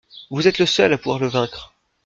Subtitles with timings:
[0.31, 1.75] Vous êtes le seul à pouvoir le vaincre.